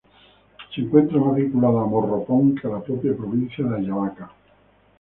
[0.73, 4.31] Se encuentra más vinculado a Morropón que a la propia provincia de Ayabaca.